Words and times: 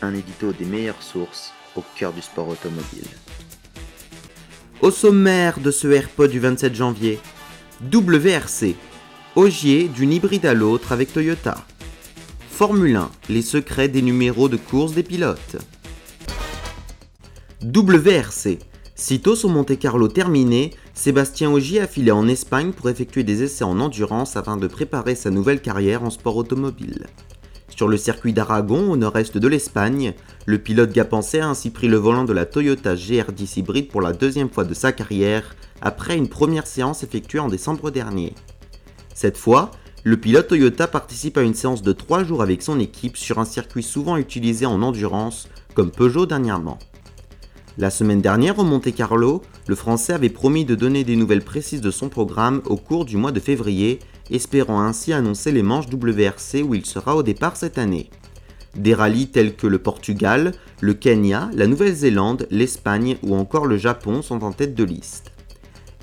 Un 0.00 0.14
édito 0.14 0.52
des 0.52 0.64
meilleures 0.64 1.02
sources 1.02 1.52
au 1.74 1.82
cœur 1.96 2.12
du 2.12 2.22
sport 2.22 2.48
automobile. 2.48 3.08
Au 4.80 4.92
sommaire 4.92 5.58
de 5.58 5.72
ce 5.72 5.88
AirPod 5.88 6.30
du 6.30 6.38
27 6.38 6.74
janvier, 6.74 7.18
WRC, 7.92 8.76
Ogier 9.34 9.88
d'une 9.88 10.12
hybride 10.12 10.46
à 10.46 10.54
l'autre 10.54 10.92
avec 10.92 11.12
Toyota. 11.12 11.64
Formule 12.50 12.96
1, 12.96 13.10
les 13.28 13.42
secrets 13.42 13.88
des 13.88 14.02
numéros 14.02 14.48
de 14.48 14.56
course 14.56 14.92
des 14.92 15.02
pilotes. 15.02 15.56
WRC, 17.62 18.58
sitôt 18.94 19.34
son 19.34 19.48
Monte 19.48 19.78
Carlo 19.78 20.06
terminé, 20.06 20.74
Sébastien 20.94 21.50
Ogier 21.50 21.80
a 21.80 21.88
filé 21.88 22.12
en 22.12 22.28
Espagne 22.28 22.70
pour 22.70 22.88
effectuer 22.88 23.24
des 23.24 23.42
essais 23.42 23.64
en 23.64 23.80
endurance 23.80 24.36
afin 24.36 24.56
de 24.56 24.68
préparer 24.68 25.16
sa 25.16 25.30
nouvelle 25.30 25.60
carrière 25.60 26.04
en 26.04 26.10
sport 26.10 26.36
automobile. 26.36 27.06
Sur 27.78 27.86
le 27.86 27.96
circuit 27.96 28.32
d'Aragon, 28.32 28.90
au 28.90 28.96
nord-est 28.96 29.38
de 29.38 29.46
l'Espagne, 29.46 30.14
le 30.46 30.58
pilote 30.58 30.90
gapençais 30.90 31.38
a 31.38 31.48
ainsi 31.48 31.70
pris 31.70 31.86
le 31.86 31.96
volant 31.96 32.24
de 32.24 32.32
la 32.32 32.44
Toyota 32.44 32.96
GR10 32.96 33.60
hybride 33.60 33.86
pour 33.86 34.00
la 34.00 34.12
deuxième 34.12 34.50
fois 34.50 34.64
de 34.64 34.74
sa 34.74 34.90
carrière, 34.90 35.54
après 35.80 36.16
une 36.16 36.26
première 36.26 36.66
séance 36.66 37.04
effectuée 37.04 37.38
en 37.38 37.46
décembre 37.46 37.92
dernier. 37.92 38.34
Cette 39.14 39.36
fois, 39.36 39.70
le 40.02 40.16
pilote 40.16 40.48
Toyota 40.48 40.88
participe 40.88 41.38
à 41.38 41.42
une 41.42 41.54
séance 41.54 41.82
de 41.82 41.92
3 41.92 42.24
jours 42.24 42.42
avec 42.42 42.62
son 42.62 42.80
équipe 42.80 43.16
sur 43.16 43.38
un 43.38 43.44
circuit 43.44 43.84
souvent 43.84 44.16
utilisé 44.16 44.66
en 44.66 44.82
endurance, 44.82 45.48
comme 45.74 45.92
Peugeot 45.92 46.26
dernièrement. 46.26 46.80
La 47.80 47.90
semaine 47.90 48.20
dernière 48.20 48.58
au 48.58 48.64
Monte 48.64 48.92
Carlo, 48.92 49.40
le 49.68 49.76
Français 49.76 50.14
avait 50.14 50.30
promis 50.30 50.64
de 50.64 50.74
donner 50.74 51.04
des 51.04 51.14
nouvelles 51.14 51.44
précises 51.44 51.80
de 51.80 51.92
son 51.92 52.08
programme 52.08 52.60
au 52.64 52.76
cours 52.76 53.04
du 53.04 53.16
mois 53.16 53.30
de 53.30 53.38
février, 53.38 54.00
espérant 54.30 54.80
ainsi 54.80 55.12
annoncer 55.12 55.52
les 55.52 55.62
manches 55.62 55.86
WRC 55.86 56.62
où 56.62 56.74
il 56.74 56.86
sera 56.86 57.16
au 57.16 57.22
départ 57.22 57.56
cette 57.56 57.78
année. 57.78 58.10
Des 58.76 58.94
rallyes 58.94 59.28
tels 59.28 59.56
que 59.56 59.66
le 59.66 59.78
Portugal, 59.78 60.52
le 60.80 60.94
Kenya, 60.94 61.50
la 61.54 61.66
Nouvelle-Zélande, 61.66 62.46
l'Espagne 62.50 63.16
ou 63.22 63.34
encore 63.34 63.66
le 63.66 63.76
Japon 63.76 64.22
sont 64.22 64.44
en 64.44 64.52
tête 64.52 64.74
de 64.74 64.84
liste. 64.84 65.32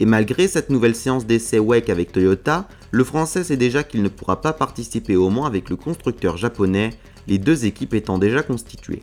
Et 0.00 0.06
malgré 0.06 0.48
cette 0.48 0.70
nouvelle 0.70 0.96
séance 0.96 1.26
d'essai 1.26 1.60
WEC 1.60 1.88
avec 1.88 2.10
Toyota, 2.10 2.66
le 2.90 3.04
Français 3.04 3.44
sait 3.44 3.56
déjà 3.56 3.84
qu'il 3.84 4.02
ne 4.02 4.08
pourra 4.08 4.40
pas 4.40 4.52
participer 4.52 5.14
au 5.14 5.30
moins 5.30 5.46
avec 5.46 5.70
le 5.70 5.76
constructeur 5.76 6.36
japonais, 6.36 6.90
les 7.28 7.38
deux 7.38 7.64
équipes 7.64 7.94
étant 7.94 8.18
déjà 8.18 8.42
constituées. 8.42 9.02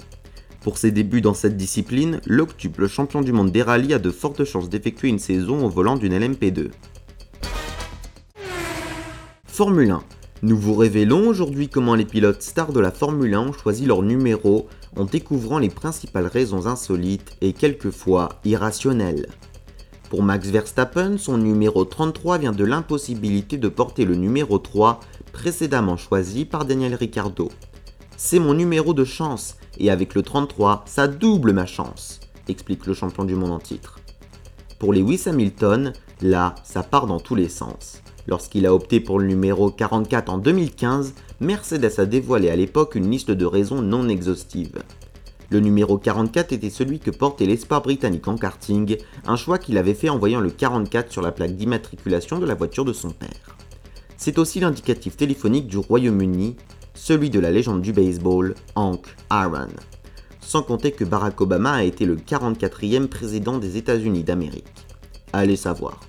Pour 0.61 0.77
ses 0.77 0.91
débuts 0.91 1.21
dans 1.21 1.33
cette 1.33 1.57
discipline, 1.57 2.21
l'octuple 2.27 2.87
champion 2.87 3.21
du 3.21 3.31
monde 3.31 3.51
des 3.51 3.63
rallyes 3.63 3.95
a 3.95 3.99
de 3.99 4.11
fortes 4.11 4.43
chances 4.43 4.69
d'effectuer 4.69 5.07
une 5.07 5.17
saison 5.17 5.65
au 5.65 5.69
volant 5.69 5.95
d'une 5.95 6.17
LMP2. 6.17 6.69
Formule 9.61 9.91
1. 9.91 10.01
Nous 10.41 10.57
vous 10.57 10.73
révélons 10.73 11.27
aujourd'hui 11.27 11.69
comment 11.69 11.93
les 11.93 12.05
pilotes 12.05 12.41
stars 12.41 12.73
de 12.73 12.79
la 12.79 12.89
Formule 12.89 13.35
1 13.35 13.41
ont 13.41 13.53
choisi 13.53 13.85
leur 13.85 14.01
numéro 14.01 14.67
en 14.97 15.05
découvrant 15.05 15.59
les 15.59 15.69
principales 15.69 16.25
raisons 16.25 16.65
insolites 16.65 17.37
et 17.41 17.53
quelquefois 17.53 18.29
irrationnelles. 18.43 19.27
Pour 20.09 20.23
Max 20.23 20.47
Verstappen, 20.47 21.19
son 21.19 21.37
numéro 21.37 21.85
33 21.85 22.39
vient 22.39 22.53
de 22.53 22.63
l'impossibilité 22.63 23.59
de 23.59 23.67
porter 23.67 24.03
le 24.03 24.15
numéro 24.15 24.57
3 24.57 24.99
précédemment 25.31 25.95
choisi 25.95 26.45
par 26.45 26.65
Daniel 26.65 26.95
Ricciardo. 26.95 27.51
C'est 28.17 28.39
mon 28.39 28.55
numéro 28.55 28.95
de 28.95 29.05
chance, 29.05 29.57
et 29.77 29.91
avec 29.91 30.15
le 30.15 30.23
33, 30.23 30.85
ça 30.87 31.07
double 31.07 31.53
ma 31.53 31.67
chance, 31.67 32.19
explique 32.47 32.87
le 32.87 32.95
champion 32.95 33.25
du 33.25 33.35
monde 33.35 33.51
en 33.51 33.59
titre. 33.59 33.99
Pour 34.79 34.91
Lewis 34.91 35.21
Hamilton, 35.27 35.93
là, 36.19 36.55
ça 36.63 36.81
part 36.81 37.05
dans 37.05 37.19
tous 37.19 37.35
les 37.35 37.47
sens. 37.47 38.01
Lorsqu'il 38.27 38.65
a 38.65 38.73
opté 38.73 38.99
pour 38.99 39.19
le 39.19 39.27
numéro 39.27 39.71
44 39.71 40.29
en 40.29 40.37
2015, 40.37 41.13
Mercedes 41.39 41.99
a 41.99 42.05
dévoilé 42.05 42.49
à 42.49 42.55
l'époque 42.55 42.95
une 42.95 43.09
liste 43.09 43.31
de 43.31 43.45
raisons 43.45 43.81
non 43.81 44.07
exhaustives. 44.09 44.83
Le 45.49 45.59
numéro 45.59 45.97
44 45.97 46.53
était 46.53 46.69
celui 46.69 46.99
que 46.99 47.11
portait 47.11 47.45
l'espoir 47.45 47.81
britannique 47.81 48.27
en 48.27 48.37
karting, 48.37 48.97
un 49.25 49.35
choix 49.35 49.57
qu'il 49.57 49.77
avait 49.77 49.95
fait 49.95 50.09
en 50.09 50.17
voyant 50.17 50.39
le 50.39 50.49
44 50.49 51.11
sur 51.11 51.21
la 51.21 51.33
plaque 51.33 51.57
d'immatriculation 51.57 52.39
de 52.39 52.45
la 52.45 52.55
voiture 52.55 52.85
de 52.85 52.93
son 52.93 53.09
père. 53.09 53.57
C'est 54.15 54.37
aussi 54.37 54.59
l'indicatif 54.59 55.17
téléphonique 55.17 55.67
du 55.67 55.77
Royaume-Uni, 55.77 56.55
celui 56.93 57.29
de 57.29 57.39
la 57.39 57.51
légende 57.51 57.81
du 57.81 57.91
baseball, 57.91 58.55
Hank 58.75 59.07
Aaron. 59.29 59.67
Sans 60.39 60.61
compter 60.61 60.91
que 60.91 61.03
Barack 61.03 61.41
Obama 61.41 61.73
a 61.73 61.83
été 61.83 62.05
le 62.05 62.15
44e 62.15 63.07
président 63.07 63.57
des 63.57 63.77
États-Unis 63.77 64.23
d'Amérique. 64.23 64.65
Allez 65.33 65.55
savoir. 65.55 65.99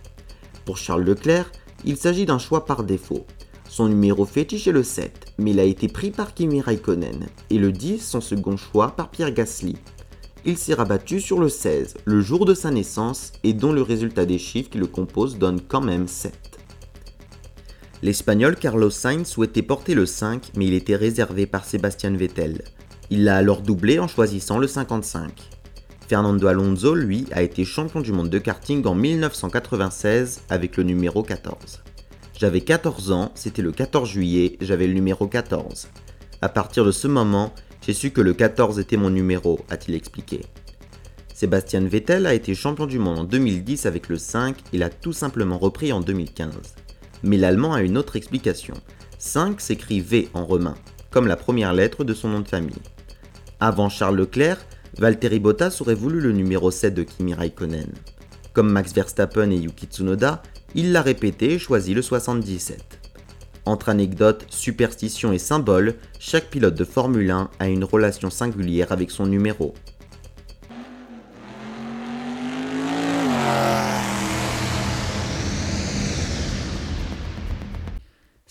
Pour 0.64 0.76
Charles 0.76 1.04
Leclerc, 1.04 1.50
il 1.84 1.96
s'agit 1.96 2.26
d'un 2.26 2.38
choix 2.38 2.64
par 2.64 2.84
défaut. 2.84 3.26
Son 3.68 3.88
numéro 3.88 4.24
fétiche 4.24 4.68
est 4.68 4.72
le 4.72 4.82
7, 4.82 5.34
mais 5.38 5.52
il 5.52 5.60
a 5.60 5.64
été 5.64 5.88
pris 5.88 6.10
par 6.10 6.34
Kimi 6.34 6.60
Raikkonen, 6.60 7.26
et 7.50 7.58
le 7.58 7.72
10, 7.72 8.06
son 8.06 8.20
second 8.20 8.56
choix, 8.56 8.94
par 8.96 9.10
Pierre 9.10 9.32
Gasly. 9.32 9.76
Il 10.44 10.58
s'est 10.58 10.74
rabattu 10.74 11.20
sur 11.20 11.38
le 11.38 11.48
16, 11.48 11.94
le 12.04 12.20
jour 12.20 12.44
de 12.44 12.54
sa 12.54 12.70
naissance, 12.70 13.32
et 13.44 13.52
dont 13.52 13.72
le 13.72 13.82
résultat 13.82 14.26
des 14.26 14.38
chiffres 14.38 14.70
qui 14.70 14.78
le 14.78 14.86
composent 14.86 15.38
donne 15.38 15.60
quand 15.60 15.80
même 15.80 16.08
7. 16.08 16.34
L'Espagnol 18.02 18.56
Carlos 18.56 18.90
Sainz 18.90 19.28
souhaitait 19.28 19.62
porter 19.62 19.94
le 19.94 20.06
5, 20.06 20.52
mais 20.56 20.66
il 20.66 20.74
était 20.74 20.96
réservé 20.96 21.46
par 21.46 21.64
Sébastien 21.64 22.10
Vettel. 22.10 22.62
Il 23.10 23.24
l'a 23.24 23.36
alors 23.36 23.62
doublé 23.62 24.00
en 24.00 24.08
choisissant 24.08 24.58
le 24.58 24.66
55. 24.66 25.30
Fernando 26.08 26.46
Alonso, 26.46 26.94
lui, 26.94 27.26
a 27.32 27.42
été 27.42 27.64
champion 27.64 28.00
du 28.00 28.12
monde 28.12 28.28
de 28.28 28.38
karting 28.38 28.86
en 28.86 28.94
1996 28.94 30.42
avec 30.50 30.76
le 30.76 30.82
numéro 30.82 31.22
14. 31.22 31.82
J'avais 32.38 32.60
14 32.60 33.12
ans, 33.12 33.32
c'était 33.34 33.62
le 33.62 33.72
14 33.72 34.08
juillet, 34.08 34.56
j'avais 34.60 34.86
le 34.86 34.94
numéro 34.94 35.26
14. 35.26 35.88
À 36.40 36.48
partir 36.48 36.84
de 36.84 36.92
ce 36.92 37.08
moment, 37.08 37.54
j'ai 37.80 37.94
su 37.94 38.10
que 38.10 38.20
le 38.20 38.34
14 38.34 38.78
était 38.78 38.96
mon 38.96 39.10
numéro, 39.10 39.60
a-t-il 39.70 39.94
expliqué. 39.94 40.40
Sébastien 41.34 41.80
Vettel 41.80 42.26
a 42.26 42.34
été 42.34 42.54
champion 42.54 42.86
du 42.86 42.98
monde 42.98 43.18
en 43.20 43.24
2010 43.24 43.86
avec 43.86 44.08
le 44.08 44.18
5 44.18 44.56
et 44.72 44.78
l'a 44.78 44.90
tout 44.90 45.12
simplement 45.12 45.58
repris 45.58 45.92
en 45.92 46.00
2015 46.00 46.74
mais 47.22 47.36
l'allemand 47.36 47.74
a 47.74 47.82
une 47.82 47.98
autre 47.98 48.16
explication. 48.16 48.74
5 49.18 49.60
s'écrit 49.60 50.00
V 50.00 50.28
en 50.34 50.44
romain, 50.44 50.74
comme 51.10 51.26
la 51.26 51.36
première 51.36 51.72
lettre 51.72 52.04
de 52.04 52.14
son 52.14 52.28
nom 52.28 52.40
de 52.40 52.48
famille. 52.48 52.82
Avant 53.60 53.88
Charles 53.88 54.16
Leclerc, 54.16 54.58
Valtteri 54.98 55.40
Bottas 55.40 55.78
aurait 55.80 55.94
voulu 55.94 56.20
le 56.20 56.32
numéro 56.32 56.70
7 56.70 56.92
de 56.92 57.02
Kimi 57.02 57.32
Raikkonen. 57.32 57.90
Comme 58.52 58.70
Max 58.70 58.92
Verstappen 58.92 59.50
et 59.50 59.56
Yuki 59.56 59.86
Tsunoda, 59.86 60.42
il 60.74 60.92
l'a 60.92 61.00
répété 61.00 61.54
et 61.54 61.58
choisi 61.58 61.94
le 61.94 62.02
77. 62.02 63.00
Entre 63.64 63.88
anecdotes, 63.88 64.44
superstitions 64.50 65.32
et 65.32 65.38
symboles, 65.38 65.94
chaque 66.18 66.50
pilote 66.50 66.74
de 66.74 66.84
Formule 66.84 67.30
1 67.30 67.48
a 67.58 67.68
une 67.68 67.84
relation 67.84 68.28
singulière 68.28 68.92
avec 68.92 69.10
son 69.10 69.26
numéro. 69.26 69.72